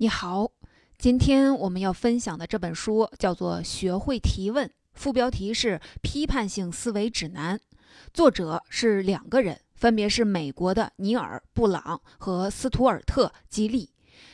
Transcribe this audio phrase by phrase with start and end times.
[0.00, 0.52] 你好，
[0.96, 7.58] 今天我们要分享的这本书叫做《学会提问》，副标题是《批判性思维指南》，
[8.14, 13.90] 作者是两个人，分别是美国的尼尔·布朗和斯图尔特·吉利。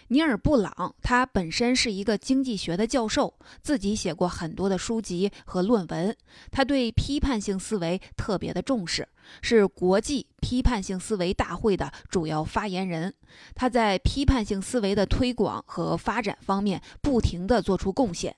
[0.08, 6.16] 尼尔·布朗，他本身是一个经济学的教授，自己写过很多的书籍和论文。
[6.50, 9.08] 他对批判性思维特别的重视，
[9.42, 13.14] 是国际批判性思维大会的主要发言人。
[13.54, 18.36] 他在批判性思维的推广和发展方面不停地做出贡献。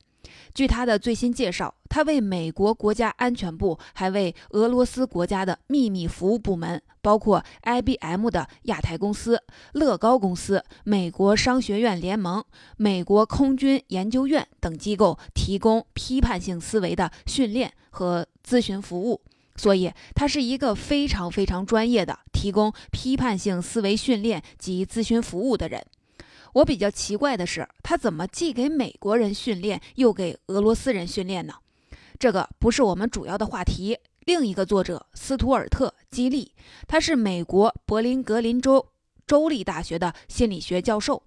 [0.54, 12.44] 据他的最新介绍，他为美国国家安全部，还为俄罗斯国家的秘密服务部门，包括 IBM 的亚太公司、乐高公司、美国商学院联盟、
[12.76, 19.20] 美国空军研究院等机构提供批判性思维的训练和咨询服务。
[19.58, 25.82] 所以，他是一个非常非常专业的提供批判性思维训练及咨询服务的人。
[26.56, 31.54] 我比较奇怪的是，他怎么既给美国人训练，又给俄罗斯人训练呢？
[32.18, 33.98] 这个不是我们主要的话题。
[34.20, 36.54] 另一个作者斯图尔特·基利，
[36.88, 38.88] 他是美国柏林格林州
[39.26, 41.22] 州立大学的心理学教授。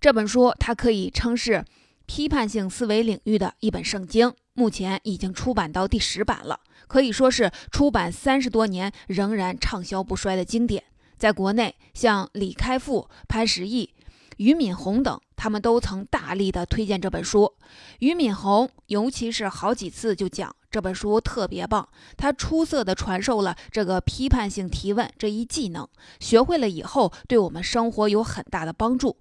[0.00, 1.62] 这本书它可以称是
[2.06, 10.82] 批判性思维领域的一本圣经，目前已经出版到第十版了，可以说是出版三十多年仍然畅销不衰的经典。
[11.18, 13.90] 在国内，像李开复、潘石屹、
[14.36, 17.52] 俞敏洪等，他们都曾大力的推荐这本书。
[18.00, 25.88] 俞敏洪尤其是好几次就讲这本书特别棒，他出色的传授了这个批判性提问这一技能，
[26.20, 29.16] 学会了以后对我们生活有很大的帮助。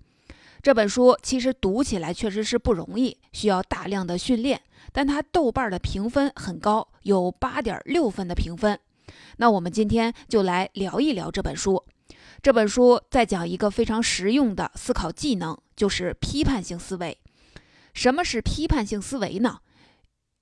[0.61, 4.59] 这本书其实读起来确实是不容易，需要大量的训练，
[4.91, 8.79] 但它豆瓣的评分很高，有八点六分的评分。
[9.37, 11.83] 那我们今天就来聊一聊这本书。
[12.41, 17.17] 这本书在讲一个非常实用的思考技能，就是批判性思维。
[17.93, 19.59] 什么是批判性思维呢？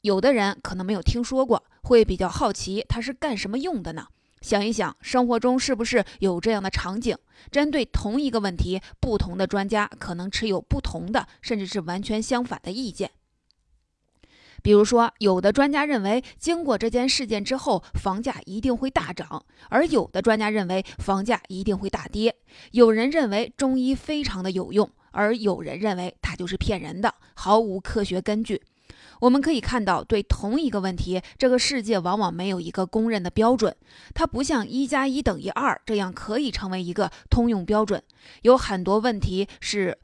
[0.02, 4.07] 有的人可能没有听说过，会比较好奇它是干什么用的呢？
[4.41, 7.16] 想一想，生活中是不是有这样的场景？
[7.50, 13.12] 针对同一个问题，不同的专家可能持有不同的，甚至是完全相反的意见。
[14.63, 22.35] 比如说，有的专家认为，经过这件事件之后，房价一定会大涨；而有的专家认为，房价一定会大跌。
[22.72, 28.62] 有人认为中医非常的有用，而有人认为它就是骗人的，毫无科学根据。
[29.19, 33.75] 我们可以看到，对同一个问题，这个世界往往没有一个公认的标准，
[34.13, 38.01] 它不像一加一等于二这样可以成为一个通用标准。
[38.44, 40.00] 有很多问题是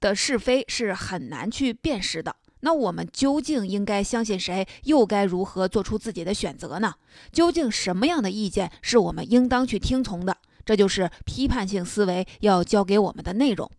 [0.00, 2.36] 的是非是很难去辨识的。
[2.64, 4.66] 那我们究竟应该相信谁？
[4.84, 6.94] 又该如何做出自己的选择呢？
[7.30, 10.34] 究竟什么样的意见是我们应当去听从的？
[10.64, 13.70] 这就是批判性思维要教给我们的内容。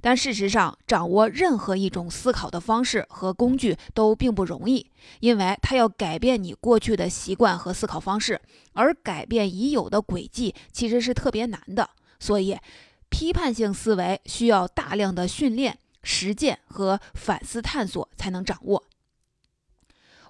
[0.00, 4.90] 但事实上，掌握任何一种思考的方式和工具都并不容易，
[5.20, 8.40] 因为它要改变你过去的习惯和思考方式，
[8.72, 11.88] 而改变已有的轨迹其实是特别难的。
[12.18, 12.58] 所以，
[13.08, 15.78] 批判性思维需要大量的训练。
[16.04, 18.84] 实践和反思探索才能掌握。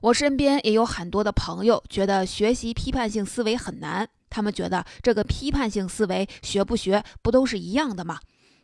[0.00, 8.20] 我身边也有很多的朋友觉得学习批判性思维很难，他们觉得这个批判性思维学不学不都是一样的吗？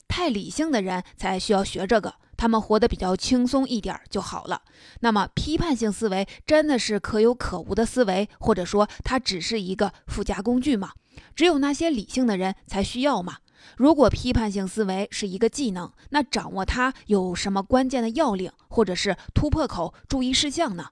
[0.06, 4.62] 太理性的人才需要学这个，他们活得比较轻松一点就好了。
[5.00, 10.92] 那么批判性思维真的是可有可无的思维，或者说它只是一个附加工具吗？
[11.34, 13.38] 只有那些理性的人才需要吗？
[13.76, 20.86] 如果批判性思维是一个技能，那掌握它有什么关键的要领，或者是突破口、注意事项呢？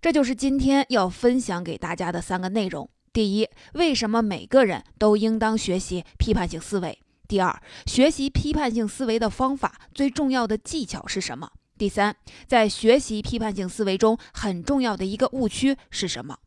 [0.00, 2.88] 这就是今天要分享给大家的三个内容。
[3.12, 6.98] 第一，为什么每个人都应当学习批判性思维？
[7.28, 11.50] 第二，学习批判性思维的方法最重要的技巧是什么？
[11.76, 16.38] 第三，在学习批判性思维中很重要的一个误区是什么？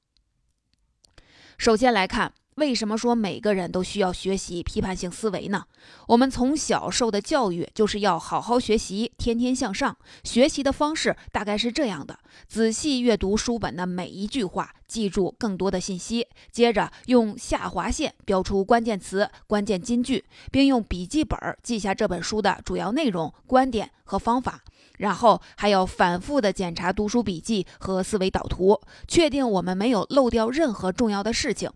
[1.58, 2.34] 首先来看。
[2.56, 5.64] 为什么说每个人都需要学习批判性思维呢？
[6.08, 9.98] 我们从小受的教育就是要好好学习，天天向上。
[10.24, 24.62] 学习的方式大概是这样的：仔细阅读书本的每一句话，记住更多的信息，接着用下划线标出关键词、关键金句，并用笔记本记下这本书的主要内容、观点和方法。
[25.00, 31.70] 然后还要反复的检查读书笔记和思维导图，确定我们没有漏掉任何重要的事情。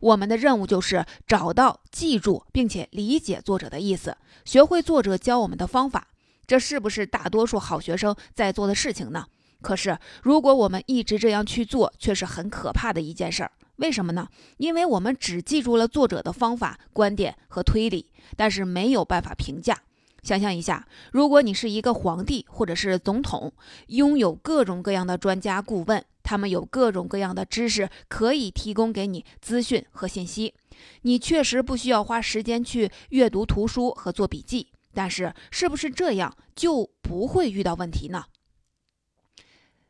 [0.00, 6.08] 我们的任务就是找到、记住并且理解作者的意思，学会作者教我们的方法。
[6.46, 9.26] 这是不是大多数好学生在做的事情呢？
[9.60, 13.50] 可是，如果我们一直这样去做，却是很可怕的一件事儿。
[13.76, 14.28] 为什么呢？
[14.56, 18.06] 因为我们只记住了作者的方法、观点和推理，
[18.36, 19.78] 但是没有办法评价。
[20.22, 23.52] 想象一下，如果你是一个皇帝或者是总统，
[23.88, 30.52] 拥有各种各样的专家顾问，他们有各种各样的知识可以提供给你资讯和信息，
[31.00, 34.70] 你确实不需要花时间去阅读图书和做笔记。
[34.92, 38.26] 但是，是不是这样就不会遇到问题呢？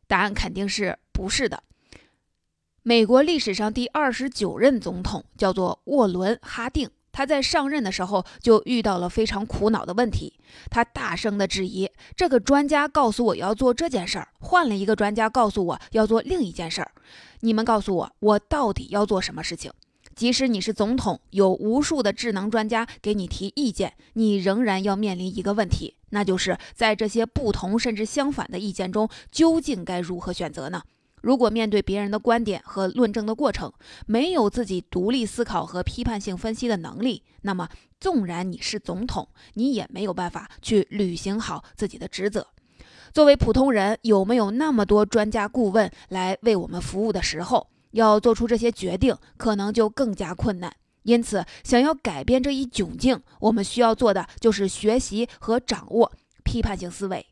[0.06, 1.64] 答案肯定是不是的。
[2.84, 6.88] 美国历史上第二十九任总统叫做沃伦·哈定。
[7.18, 10.34] 他在上任的时候就遇到了非常苦恼的问题，
[10.70, 16.92] 他大声的质疑：这个专家告诉我要做这件事儿，换了一个专家告诉我要做另一件事儿，
[17.40, 19.72] 你们告诉我，我到底要做什么事情？
[20.14, 30.82] 即使你是总统，有无数的智能专家给你提意见，你仍然要面临一个问题，那就是在这些不同甚至相反的意见中，究竟该如何选择呢？
[31.22, 33.72] 如果面对别人的观点和论证的过程，
[34.06, 37.68] 没有自己独立思考和批判性分析的能力，那么
[38.00, 42.46] 纵然你是总统，你也没有办法去履行好自己的职责。
[43.12, 50.72] 作为普通人，有没有那么多专家顾问来为我们服务的时候，要做出这些决定，可能就更加困难。
[51.04, 56.12] 因此，想要改变这一窘境，我们需要做的就是学习和掌握
[56.44, 57.24] 批判性思维。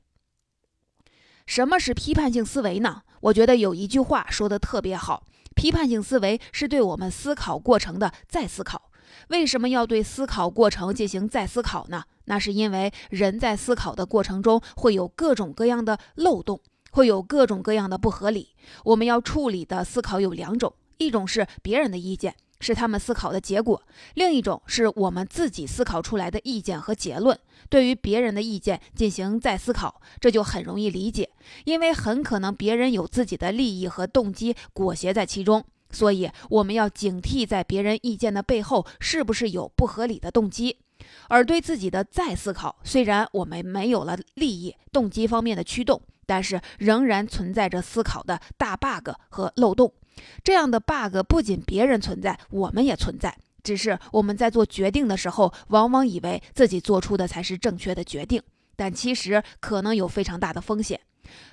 [1.47, 3.03] 什么是批判性思维呢？
[3.21, 8.91] 我觉得有一句话说的特别好：批判性思维是对我们思考过程的再思考。
[9.29, 12.03] 为什么要对思考过程进行再思考呢？
[12.25, 16.61] 那是因为人在思考的过程中会有各种各样的漏洞，
[16.91, 18.51] 会有各种各样的不合理。
[18.85, 22.35] 我们要处理的思考有两种，一种是别人的意见。
[22.61, 23.83] 是他们思考的结果，
[24.15, 27.39] 另一种是我们自己思考出来的意见和结论。
[27.69, 31.29] 对于别人的意见进行再思考，这就很容易理解，
[31.65, 40.79] 因为很可能别人有自己的利益和动机裹挟在其中，所以我们要警惕在别人意见的背后是不是有不合理的动机。
[41.29, 49.93] 而对自己的再思考，虽然我们没有了利益、动机方面的驱动，但是仍然存在着思考的大 bug 和漏洞。
[50.43, 53.37] 这样的 bug 不仅别人存在，我们也存在。
[53.63, 58.43] 只是我们在做决定的时候，往往以为自己做出的才是正确的决定，
[58.77, 61.01] 但其实可能有非常大的风险。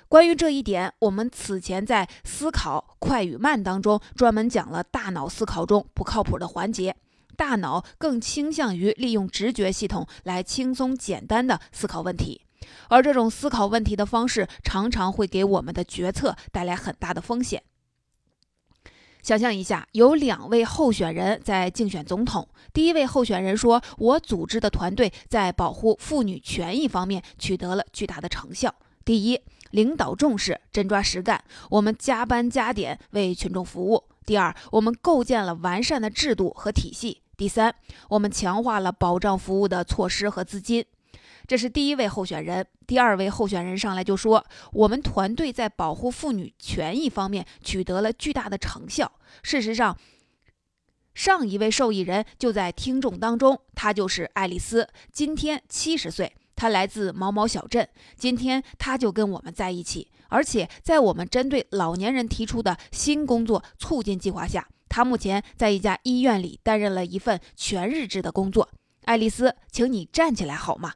[0.08, 6.94] 关于这一点，我们此前在《思考快与慢》当中专门讲了大脑思考中不靠谱的环节。
[7.36, 12.42] 大脑更倾向于利用直觉系统来轻松简单的思考问题，
[12.88, 17.62] 而这种思考问题的方式常常会给我们的决策带来很大的风险。
[19.22, 22.46] 想象一下，有两位候选人在竞选总统。
[22.74, 28.74] 第一位候选人说：“我组织的团队在保护妇女权益方面取得了巨大的成效。
[29.02, 29.40] 第一，
[29.70, 34.04] 领导重视，真抓实干，我们加班加点为群众服务。
[34.26, 37.22] 第二，我们构建了完善的制度和体系。
[37.34, 37.74] 第三，
[38.10, 40.84] 我们强化了保障服务的措施和资金。”
[41.46, 49.12] 这是第一位候选人，第二位候选人上来就说：“我们团队在保护妇女权益方面取得了巨大的成效。”
[49.42, 49.98] 事实上，
[51.14, 68.68] 上一位受益人就在听众当中，她就是爱丽丝，今天七十岁，她来自毛毛小镇，今天她就跟我们在一起，而且在我们针对老年人提出的新工作促进计划下，她目前在一家医院里担任了一份全日制的工作。
[69.04, 70.94] 爱丽丝，请你站起来好吗？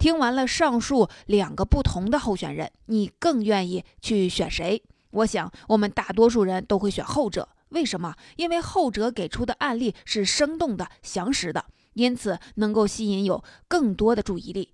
[0.00, 4.82] 听完了上述两个不同的候选人，你更愿意去选谁？
[5.10, 7.50] 我想，我们大多数人都会选后者。
[7.68, 8.14] 为什么？
[8.36, 14.72] 因为后者给出的案例是生动的、详实的，因此能够吸引有更多的注意力，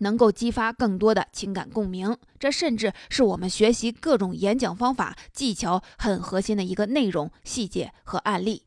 [0.00, 2.14] 能够激发更多的情感共鸣。
[2.38, 8.64] 这甚至是我们学习各种演讲方法、技巧很核心的一个内容、细节和案例。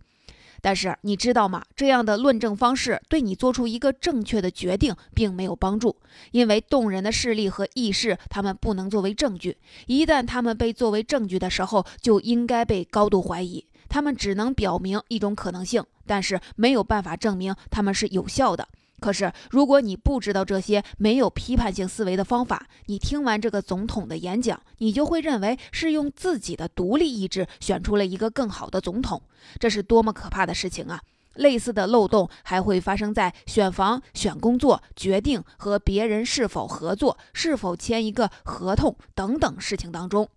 [0.62, 1.64] 但是你知道吗？
[1.76, 5.98] 这样的论证方式对你做出一个正确的决定并没有帮助，
[6.32, 9.58] 因为动人的事例和轶事，他们不能作为证据。
[9.88, 13.66] 一旦他们被作为证据的时候，就应该被高度怀疑。
[13.90, 18.68] 他们只能表明一种可能性，但是没有办法证明他们是有效的。
[19.02, 29.20] 可是，如果你不知道这些没有批判性思维的方法，你听完这个总统的演讲，你就会认为是用自己的独立意志选出了一个更好的总统。
[29.60, 31.02] 这是多么可怕的事情啊！
[31.34, 40.30] 类似的漏洞还会发生在选房、选工作、决定和别人是否合作、是否签一个合同等等事情当中，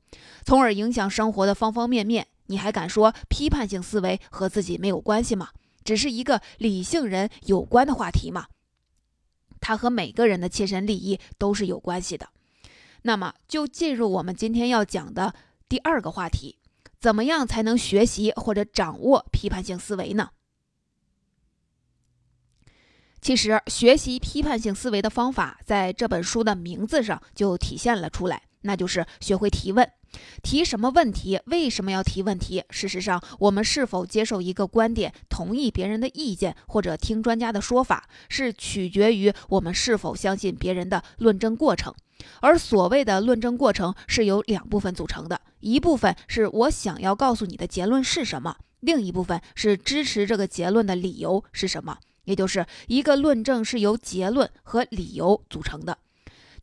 [0.47, 2.27] 从而影响生活的方方面面。
[2.47, 5.49] 你还敢说批判性思维和自己没有关系吗？
[5.85, 8.47] 只是一个理性人有关的话题吗？
[9.65, 12.29] 它和每个人的切身利益都是有关系的。
[13.01, 15.35] 那么，就进入我们今天要讲的
[15.67, 16.59] 第二个话题：
[17.01, 20.33] 怎么样才能学习或者掌握批判性思维呢？
[23.23, 29.91] 其实，学习批判性思维的方法，在这本书的名字上就体现了出来，那就是学会提问。
[30.43, 31.41] 提什么问题？
[31.47, 32.63] 为什么要提问题？
[32.71, 41.95] 事实上，我们是否接受一个观点，同意别人的意见，或者听专家的说法，是取决于我们是否相信别人的论证过程。
[42.41, 51.99] 而所谓的论证过程是由两部分组成的，一部分是我想要告诉你的结论是什么，另一部分是支持这个结论的理由是什么。
[52.25, 55.99] 也就是一个论证是由结论和理由组成的。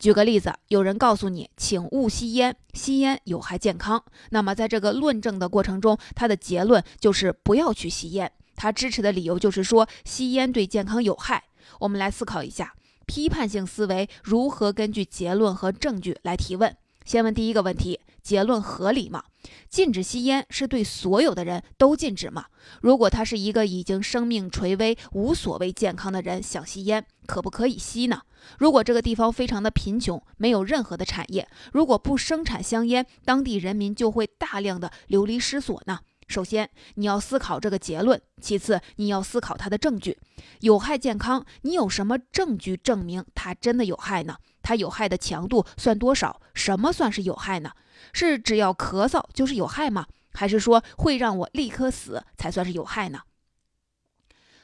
[0.01, 4.03] 举个例子，有人告诉你，请勿吸烟，吸烟有害健康。
[4.31, 8.31] 那么，在这个论证的过程中，他的结论就是不要去吸烟。
[8.55, 11.43] 他支持的理由就是说，吸烟对健康有害。
[11.81, 12.73] 我们来思考一下，
[13.05, 16.75] 批判性思维如何根据结论和证据来提问。
[17.11, 19.21] 先问第一个问题：结论合理吗？
[19.67, 22.45] 禁止吸烟是对所有的人都禁止吗？
[22.79, 28.21] 如果他是一个已经生命垂危、无所谓健康的人，想吸烟，可不可以吸呢？
[28.57, 35.99] 如果这个地方非常的贫穷，没有任何的产业，如果不生产香烟，当地人民就会大量的流离失所呢？
[36.31, 40.17] 首先，你要思考这个结论；其次，你要思考它的证据。
[40.61, 44.37] 有害健康，你有什么证据证明它真的有害呢？
[44.63, 46.41] 它有害的强度算多少？
[46.53, 47.71] 什么算是有害呢？
[48.13, 50.07] 是只要咳嗽就是有害吗？
[50.33, 53.19] 还是说会让我立刻死才算是有害呢？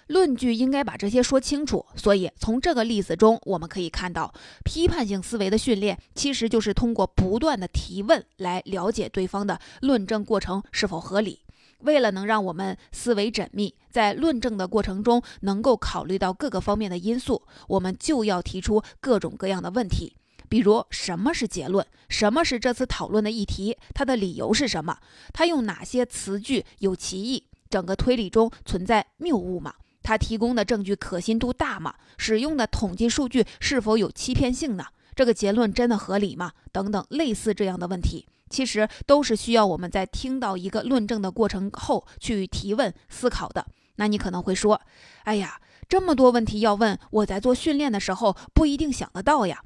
[0.07, 1.85] 论据应该把这些说清楚。
[1.97, 4.33] 所以从这个例子中，我们可以看到，
[4.63, 11.41] 批判性思维的训练其实就是通过不断的提问来了解对方的论证过程是否合理。
[11.79, 20.15] 为了能让我们思维缜密，在论证的过程中能够考虑到各个方面的因素，我们就要提出各种各样的问题。
[20.49, 21.85] 比如，什么是结论？
[22.07, 23.77] 什么是这次讨论的议题？
[23.93, 24.97] 它的理由是什么？
[25.33, 27.43] 它用哪些词句有歧义？
[27.69, 29.73] 整个推理中存在谬误吗？
[30.01, 31.95] 它提供的证据可信度大吗？
[32.17, 34.85] 使用的统计数据是否有欺骗性呢？
[35.13, 36.53] 这个结论真的合理吗？
[36.71, 38.25] 等等，类似这样的问题。
[38.49, 43.65] 其实都是需要我们在听到一个论证的过程后去提问思考的。
[43.95, 44.81] 那你可能会说
[45.25, 49.63] ：“哎呀，这么多问题要问，我在做训练的时候不一定想得到呀。”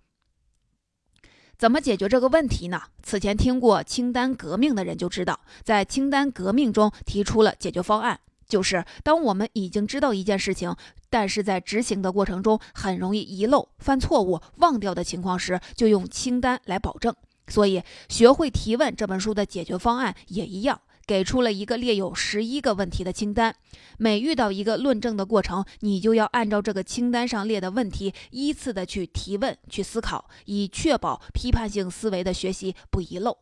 [1.57, 2.81] 怎么解决这个问题呢？
[3.03, 10.75] 此前听过清单革命的人就知道，在清单革命中提出了解决方案，就是当我们已经知道一件事情，
[11.09, 17.13] 但是在执行的过程中很容易遗漏、犯错误、忘掉的情况时，就用清单来保证。
[17.51, 23.53] 所以，学会提问这本书的解决方案也一样，给出了一个列有十一个问题的清单。
[23.97, 33.37] 每遇到一个论证的过程，你就要按照这个清单上列的问题，依次的去提问、去思考，以确保批判性思维的学习不遗漏。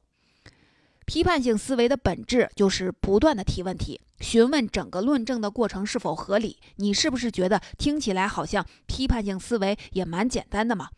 [1.06, 6.58] 批判性思维的本质就是不断的提问题，询问整个论证的过程是否合理。
[6.76, 10.90] 你是不是觉得听起来好像批判性思维也蛮简单的嘛？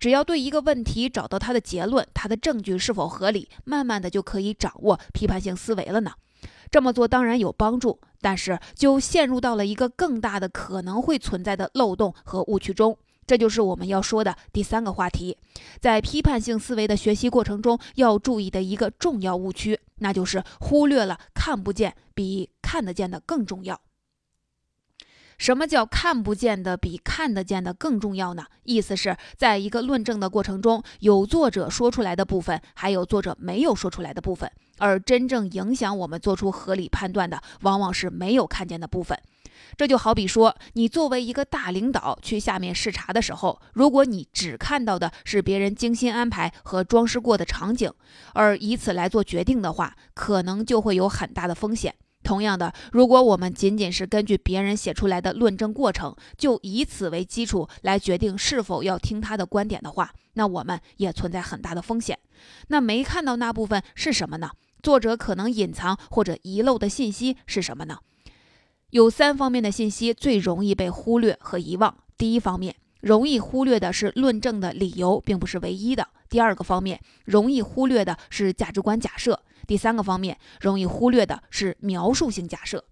[0.00, 6.12] 只要对一个问题找到它的结论，它的证据是否合理，慢慢的就可以掌握批判性思维了呢。
[6.70, 12.96] 这么做当然有帮助，但是就陷入到了一个更大的可能会存在的漏洞和误区中。
[13.26, 15.36] 这就是我们要说的第三个话题，
[15.80, 23.80] 在批判性思维的学习过程中要注意的一个重要误区，那就是忽略了看不见比看得见的更重要。
[25.40, 28.44] 什么叫看不见的比看得见的更重要呢？
[28.64, 39.18] 意思是在一个论证的过程中，有作者说出来的部分，还有作者没有说出来的部分，而真正影响我们做出合理判断的，往往是没有看见的部分。
[39.78, 47.90] 这就好比说，你作为一个大领导去下面视察的时候，如果你只看到的是别人精心安排和装饰过的场景，
[48.34, 51.94] 而以此来做决定的话，可能就会有很大的风险。
[52.22, 62.18] 同样的，如果我们仅仅是根据别人写出来的论证过程，就以此为基础来决定是否要听他的观点的话，那我们也存在很大的风险。
[62.68, 64.50] 那没看到那部分是什么呢？
[64.82, 67.98] 作者可能隐藏或者遗漏的信息是什么呢？
[68.90, 71.96] 有三方面的信息最容易被忽略和遗忘。
[72.16, 79.40] 第一方面，容易忽略的是论证的理由并不是唯一的；第二个方面，容易忽略的是价值观假设。
[79.70, 82.86] 第三个方面，容易忽略的是描述性假设。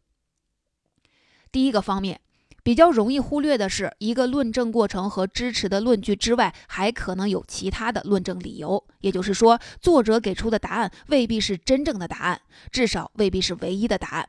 [1.50, 2.20] 第一个方面，
[2.62, 8.86] 比较容易忽略的是，一个论证过程和支持的论据之外，还可能有其他的论证理由。
[9.00, 14.28] 也就是说，作者给出的答案未必是真正的答案，至少未必是唯一的答案。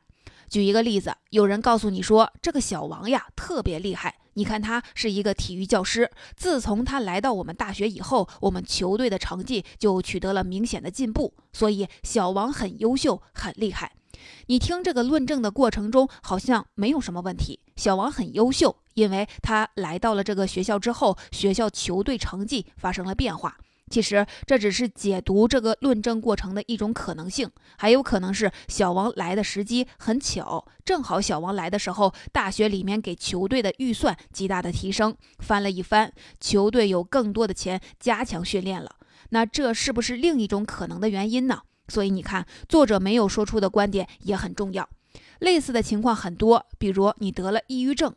[0.50, 4.15] 举一个例子，有人告诉你说，这个小王呀特别厉害。
[4.39, 6.10] 你看，他是一个体育教师。
[6.38, 11.34] 自从他来到我们大学以后，我们球队的成绩就取得了明显的进步。
[11.51, 13.91] 所以，小王很优秀，很厉害。
[14.46, 17.60] 你听这个论证的过程中，好像没有什么问题。
[17.75, 23.58] 小王很优秀，因为他来到了这个学校之后，学校球队成绩发生了变化。
[23.89, 38.96] 其实这只是解读这个论证过程的一种可能性，还有可能是小王来的时机很巧，正好小王来的时候，大学里面给球队的预算极大的提升，翻了一番，球队有更多的钱加强训练了。
[39.31, 41.62] 那这是不是另一种可能的原因呢？
[41.88, 44.88] 所以你看，作者没有说出的观点也很重要。
[45.39, 48.13] 类似的情况很多，比如你得了抑郁症。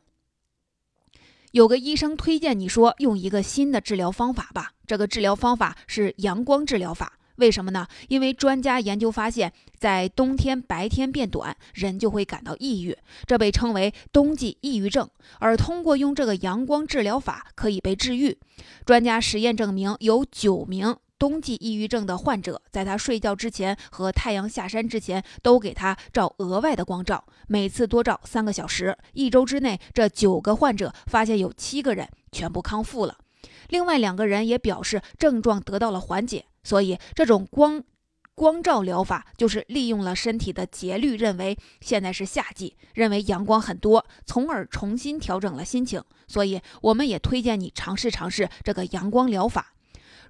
[1.53, 7.13] 有个医生推荐你说用一个新的治疗方法吧，这个治疗方法是阳光治疗法。
[7.37, 7.87] 为什么呢？
[8.09, 15.07] 因为专家研究发现，在冬天白天变短，人就会感到抑郁，这被称为冬季抑郁症。
[15.41, 18.39] 而通过用这个阳光治疗法可以被治愈。
[18.87, 20.97] 专家实验证明，有九名。
[21.23, 28.99] 冬季抑郁症的患者，在他睡觉之前和太阳下山之前，都给他照额外的光照，每次多照三个小时。
[29.13, 33.19] 一周之内，这九个患者发现有七个人全部康复了，
[33.69, 36.45] 另外两个人也表示症状得到了缓解。
[36.65, 37.85] 所以，这种光
[38.35, 46.03] 光照疗法就是利用了身体的节律，认为现在是夏季，认为阳光很多，从而重新调整了心情。
[46.27, 49.72] 所以，我们也推荐你尝试尝试这个阳光疗法。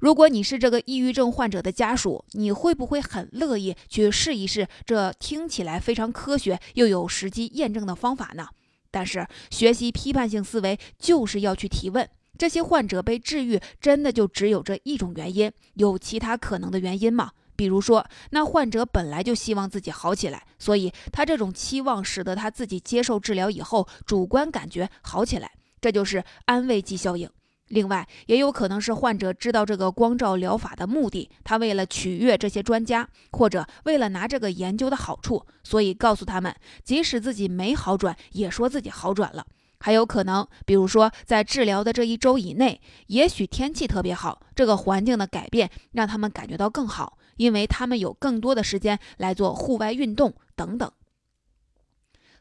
[0.03, 8.49] 如果你是这个抑郁症患者的家属，你会不会很乐意去试一试这听起来非常科学又有实际验证的方法呢？
[8.91, 15.53] 但是学习批判性思维就是要去提问：这些患者被治愈真的就只有这一种原因？
[15.75, 17.31] 有其他可能的原因吗？
[17.55, 27.31] 比如说，那患者本来就希望自己好起来，所以他这种期望使得他自己接受治疗以后，主观感觉好起来，这就是安慰剂效应。
[27.73, 39.47] 另外，也有可能是患者知道这个光照疗法的目的，他为了取悦这些专家，或者为了拿这个研究的好处，所以告诉他们，即使自己没好转，也说自己好转了。
[39.81, 50.93] 还有可能，比如说在治疗的这一周以内，也许天气特别好，这个环境的改变让他们感觉到更好，因为他们有更多的时间来做户外运动等等。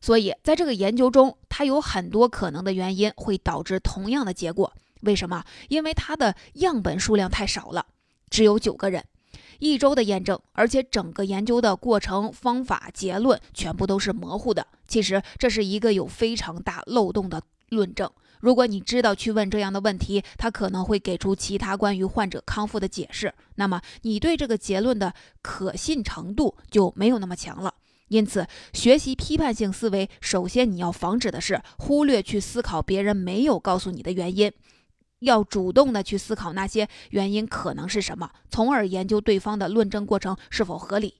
[0.01, 4.73] 所以，在这个研究中，它有很多可能的原因会导致同样的结果。
[5.01, 5.43] 为什么？
[5.67, 7.85] 因为它的样本数量太少了，
[8.29, 9.03] 只有九个人，
[9.59, 14.65] 一周的验证，而且整个研究的过程、方法、结论全部都是模糊的。
[14.87, 18.09] 其实这是一个有非常大漏洞的论证。
[18.39, 27.73] 如果你知道去问这样的问题，他可能会给出其他关于患者康复的解释，那么你对这个结论的可信程度就没有那么强了。
[28.07, 34.51] 因此，学习批判性思维，首先你要防止的是忽略去思考别人没有告诉你的原因。
[35.21, 41.15] 要主动的去思考那些原因可能是什么，从而研究对方的论证过程是否合理。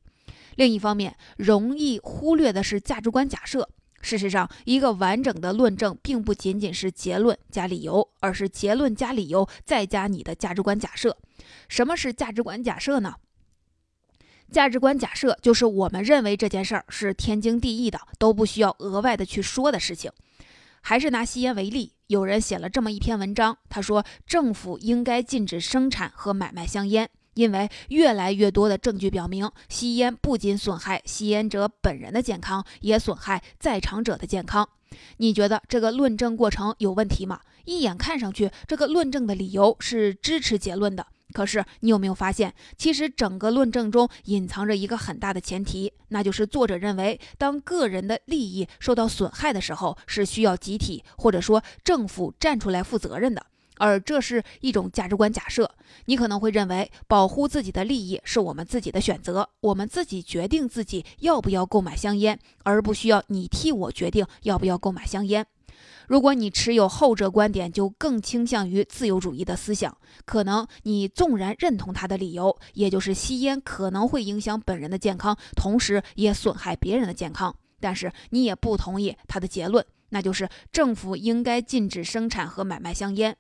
[0.56, 3.70] 另一方面，容易忽略的是价值观假设。
[4.02, 11.16] 事实上，一个完整的论证并不仅仅是结论加理由，而是结论加理由再加你的价值观假设。
[11.70, 13.16] 什么是价值观假设呢？
[14.52, 20.12] 价值观假设就是我们认为这件事儿是天经地义的，都不需要额外的去说的事情。
[20.82, 34.68] 还是拿吸烟为例，有人写了这么一篇文章，他说政府应该禁止生产和买卖香烟，因为越来越多的证据表明，吸烟不仅损害吸烟者本人的健康，也损害在场者的健康。
[35.18, 37.40] 你觉得这个论证过程有问题吗？
[37.64, 41.08] 一眼看上去，这个论证的理由是支持结论的。
[41.32, 53.46] 可是，你有没有发现，其实整个论证中隐藏着一个很大的前提，那就是作者认为，当个人的利益受到损害的时候，是需要集体或者说政府站出来负责任的。
[53.78, 55.72] 而这是一种价值观假设。
[56.06, 65.48] 你可能会认为，保护自己的利益是我们自己的选择，我们自己决定自己要不要购买香烟，而不需要你替我决定要不要购买香烟。
[66.08, 69.98] 如果你持有后者观点，就更倾向于自由主义的思想。
[70.26, 83.38] 可能你纵然认同他的理由，也就是吸烟可能会影响本人的健康，同时也损害别人的健康，但是你也不同意他的结论，那就是政府应该禁止生产和买卖香烟。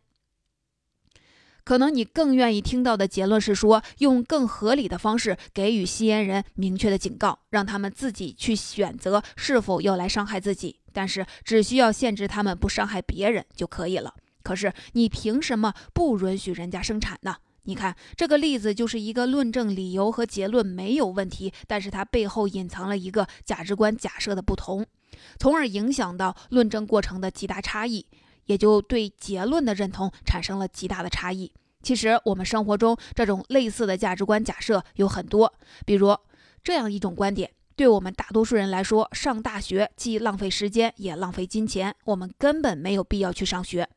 [1.64, 10.80] 可能你更愿意听到的结论是说，用更合理的方式给予吸烟人明确的警告，让他们自己去选择是否要来伤害自己。
[10.94, 14.14] 但是只需要限制他们不伤害别人就可以了。
[14.44, 17.36] 可是你凭什么不允许人家生产呢？
[17.66, 24.84] 你看这个例子就是一个论证理由和结论没有问题，但是它背后隐藏了一个价值观假设的不同，
[25.38, 28.08] 从而影响到论证过程的极大差异，
[28.46, 31.54] 也就对结论的认同产生了极大的差异。
[31.84, 35.54] 其实我们生活中这种类似的价值观假设有很多，
[35.86, 36.18] 比如
[36.64, 37.52] 这样一种观点。
[37.76, 43.90] 对我们大多数人来说，上大学既浪费时间也浪费金钱，我们根本没有必要去上学。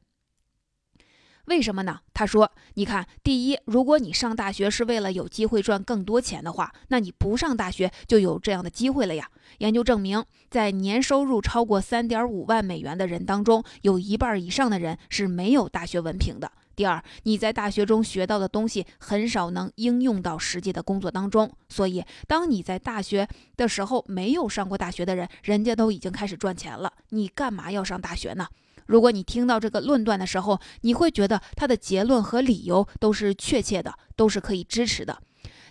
[1.46, 2.00] 为什么呢？
[2.14, 9.28] 他说：“你看，第一，如果你上大学是为了有机会赚更多钱的话，那你不上大学就有这样的机会了呀。
[9.58, 16.50] 研究证明，在年收入超过三点五万美元的人当中，有一半以上的人是没有大学文凭的。
[16.74, 21.50] 第二，你在大学中学到的东西很少能应用到实际的工作当中。
[21.68, 28.46] 所以，当你在大学的时候没有上过大学的人，人家都已经开始赚钱了，你干嘛要上大学呢？”
[28.86, 35.18] 如果你听到这个论断的时候，你会觉得他的结论和理由都是确切的，都是可以支持的。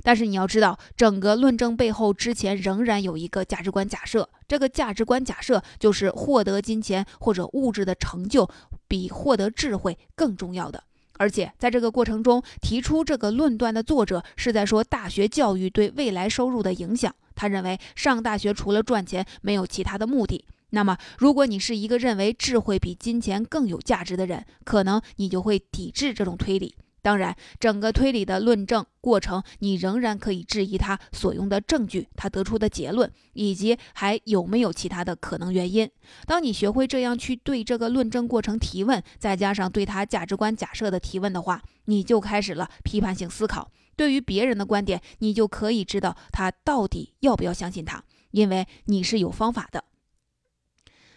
[0.01, 8.49] 但是你要知道，整个论证背后之前仍然有一个价值观假设，这个价值观假设就是获得金钱或者物质的成就
[8.87, 10.83] 比获得智慧更重要的。
[11.17, 17.13] 而且在这个过程中，提出这个论断的作者是在说大学教育对未来收入的影响。
[17.35, 20.45] 他认为上大学除了赚钱，没有其他的目的。
[20.71, 26.75] 那么，如果你是一个认为智慧比金钱更有价值的人，可能你就会抵制这种推理。
[27.03, 35.87] 当然，整个推理的论证过程，你仍然可以质疑他所用的证据，他得出的结论，以及还有没有其他的可能原因。
[36.25, 43.69] 当你学会这样去对这个论证过程提问，再加上对他价值观假设的提问的话，你就开始了批判性思考。
[43.97, 49.83] 对于别人的观点，你就可以知道他到底要不要相信他，因为你是有方法的。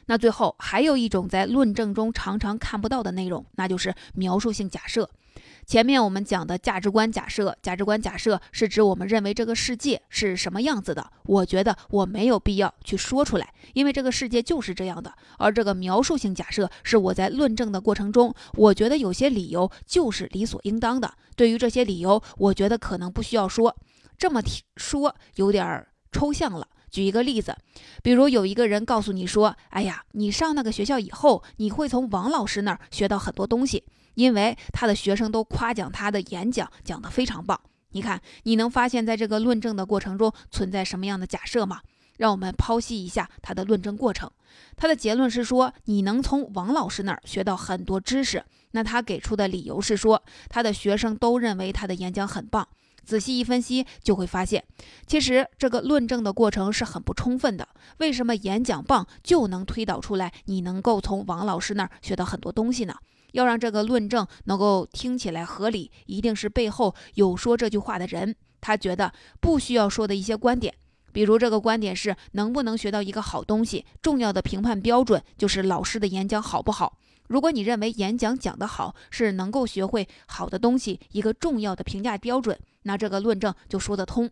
[0.06, 5.08] 那最后还有一种在论证中常常看不到的内容，那就是描述性假设。
[5.66, 11.10] 前面我们讲的价值观假设，价值观假设是指我们认为这个世界是什么样子的。
[11.24, 15.12] 我觉得我没有必要去说出来，因为这个世界就是这样的。
[15.38, 21.12] 而这个描述性假设是我在论证的过程中，我觉得有些理由就是理所应当的。
[21.34, 23.76] 对于这些理由，我觉得可能不需要说。
[24.16, 24.40] 这么
[24.76, 26.68] 说有点抽象了。
[26.88, 27.54] 举一个例子，
[28.02, 33.84] 比如有一个人告诉你说：“哎呀，你上那个学校以后，你会从王老师那儿学到很多东西，
[34.16, 37.58] 因为他的学生都夸奖他的演讲讲得非常棒。”
[37.92, 41.80] 你看，你能发现在这个论证的过程中存在什么样的假设吗？
[42.18, 44.30] 让我们剖析一下他的论证过程。
[44.76, 48.44] 他的结论是说，你能从王老师那儿学到很多知识。
[48.72, 52.66] 那他给出的理由是说，他的学生都认为他的演讲很棒。
[53.06, 54.64] 仔细一分析，就会发现，
[55.06, 57.66] 其实这个论证的过程是很不充分的。
[57.98, 62.96] 为什么演讲棒就能推导出来你能够从王老师那儿学到很多东西呢？
[63.32, 70.74] 要让这个论证能够听起来合理，一定是背后有说这句话的人，他觉得不需要说的一些观点。
[71.12, 76.98] 比如这个观点是能不能学到一个好东西，重要的评判标准就是老师的演讲好不好。
[77.28, 82.58] 如果你认为演讲讲得好是能够学会好的东西一个重要的评价标准。
[82.86, 84.30] 那这个论证就说得通。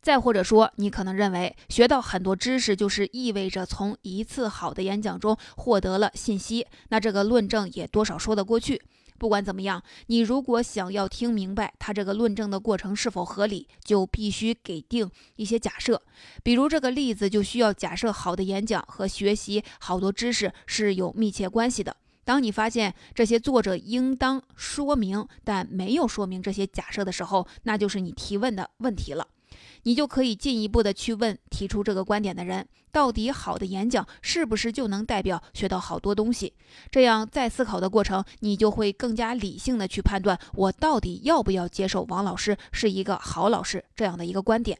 [0.00, 8.80] 再或者说，你可能认为学到很多知识就是意味着从一次好的演讲中获得了信息，那这个论证也多少说得过去。
[9.18, 16.00] 不管怎么样，你如果想要听明白他这个论证的过程是否合理，就必须给定一些假设。
[16.44, 21.96] 比如这个例子就需要假设好的演讲和学习好多知识是有密切关系的。
[22.28, 29.26] 当你发现这些作者应当说明但没有说明这些假设的时候，那就是你提问的问题了。
[29.84, 36.52] 你就可以进一步的去问提出这个观点的人，到底好的演讲是不是就能代表学到好多东西？
[36.90, 44.78] 这样在思考的过程，你就会更加理性的去判断，我到底要不要接受王老师是一个好老师这样的一个观点。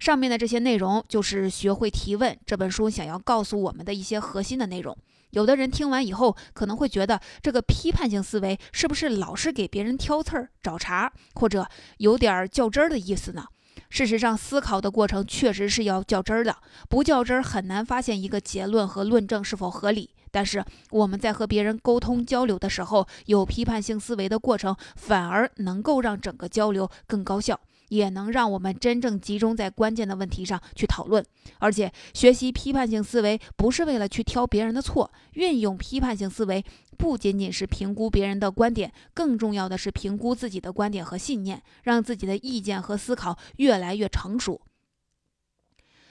[0.00, 4.98] 上面的这些内容就是《学会提问》这本书想要告诉我们的一些核心的内容。
[5.34, 11.68] 有的人听完以后可能会觉得，这个批判性思维是不是老是给别人挑刺儿、找茬，或者
[11.98, 13.44] 有点较真儿的意思呢？
[13.90, 16.56] 事实上，思考的过程确实是要较真儿的，
[16.88, 20.10] 不较真儿很难发现一个结论和论证是否合理。
[20.30, 27.60] 但是我们在和别人沟通交流的时候，有批判性思维的过程，反而能够让整个交流更高效。
[27.94, 31.24] 也能让我们真正集中在关键的问题上去讨论，
[31.58, 36.64] 而且学习批判性思维不是为了去挑别人的错，运用批判性思维
[36.98, 44.60] 不仅仅是评估别人的观点，更重要的是评估自己的观点和信念，让自己的意见和思考越来越成熟。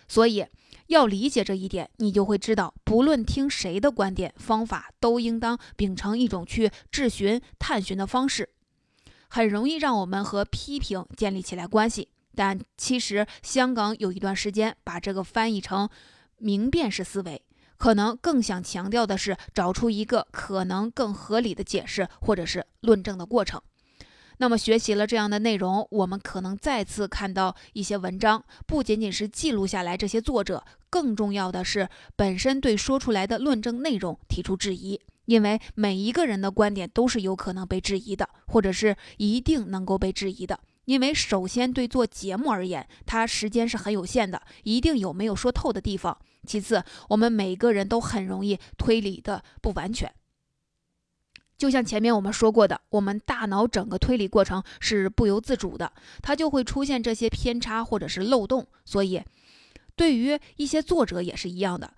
[0.08, 0.46] 所以，
[0.88, 8.50] 要理解这一点，你就会知道，不论听谁的观点，方法都应当秉承一种去质询、探寻的方式。
[9.34, 15.90] 很容易让我们和批评建立起来关系，但其实香港有一段时间把这个翻译成
[16.38, 17.42] 明辨式思维，
[17.78, 23.60] 可能更想强调的是找出一个可能更合理的解释或者是论证的过程。
[24.38, 35.02] 那么学习了这样的内容，我们可能再次看到一些文章，不仅仅是记录下来这些作者，更重要的是本身对说出来的论证内容提出质疑。
[35.26, 40.60] 因为每一个人的观点都是有可能被质疑的，或者是一定能够被质疑的。
[40.86, 46.18] 因为首先对做节目而言，它时间是很有限的，一定有没有说透的地方。
[46.46, 50.14] 其次，我们每个人都很容易推理的不完全。
[51.58, 58.68] 就像前面我们说过的，我们大脑整个推理过程是不由自主的，它就会出现这些偏差或者是漏洞。
[58.84, 59.24] 所以，
[59.96, 61.94] 对于一些作者也是一样的。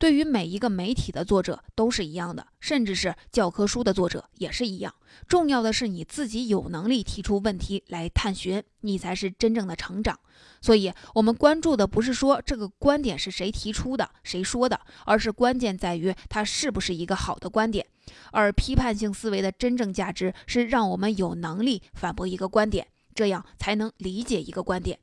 [0.00, 4.94] 对于每一个媒体的作者都是一样的，甚至是教科书的作者也是一样。
[5.28, 10.18] 重要的是你自己有能力提出问题来探寻，你才是真正的成长。
[10.62, 17.86] 所以，我们关注的不是说这个观点是谁提出的、谁说的，而是关键在于它是不是一个好的观点。
[18.32, 24.98] 而批判性思维的真正价值是让我们有能力反驳一个观点，这样才能理解一个观点。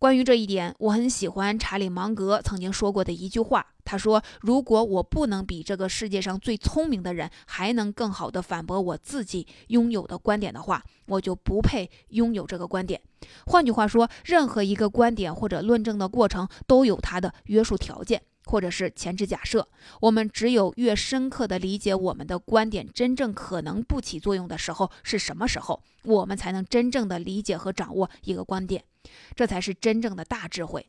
[0.00, 3.66] 关于这一点，我很喜欢查理芒格曾经说过的一句话。
[3.84, 12.98] 他说：“如果我不能比这个世界上最聪明的人还能更好的反驳我自己拥有的观点的话，我就不配拥有这个观点。”
[13.44, 18.22] 换句话说，任何一个观点或者论证的过程都有它的约束条件。
[18.50, 19.68] 或者是前置假设，
[20.00, 28.82] 我们只有越深刻地理解我们的观点真正可能不起作用的时候是什么时候，我们才能真正的理解和掌握一个观点，
[29.36, 30.84] 这才是真正的大智慧。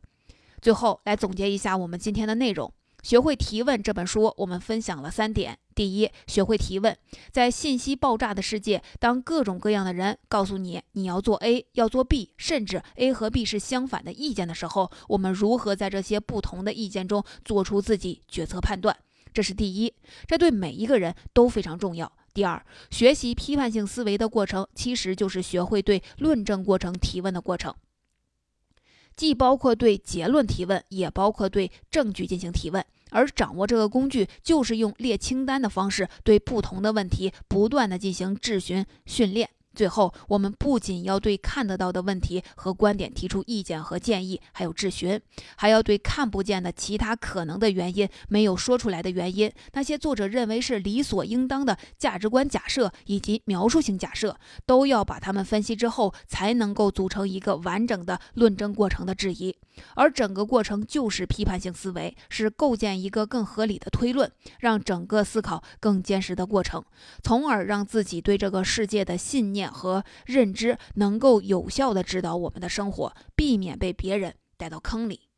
[0.60, 2.72] 最后来总结一下我们今天的内容。
[3.02, 6.96] 学会提问这本书，我们分享了三点：第一，学会提问。
[7.32, 18.96] 在信息爆炸的世界，当各种各样的人告诉你你要做 A，要做 B，甚至 A 和 B 是相反的意见的时候，我们如何在这些不同的意见中做出自己决策判断？
[19.34, 19.92] 这是第一，
[20.28, 22.10] 这对每一个人都非常重要。
[22.32, 27.74] 第二，学习批判性思维的过程，其实就是学会对论证过程提问的过程。
[29.16, 39.48] 既包括对结论提问，也包括对证据进行提问，而掌握这个工具，就是用列清单的方式，对不同的问题不断的进行质询训练。
[39.74, 45.20] 最后，我们不仅要对看得到的问题和观点提出意见和建议，还有质询，
[45.56, 59.56] 还要对看不见的其他可能的原因、没有说出来的原因、那些作者认为是理所应当的价值观假设以及描述性假设，都要把它们分析之后，才能够组成一个完整的论证过程的质疑。
[59.94, 64.30] 而整个过程就是批判性思维，是构建一个更合理的推论，
[64.60, 66.84] 让整个思考更坚实的过程，
[67.22, 75.31] 从而让自己对这个世界的信念和认知能够有效的指导我们的生活，避免被别人带到坑里。